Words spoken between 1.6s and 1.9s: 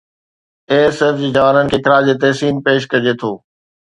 کي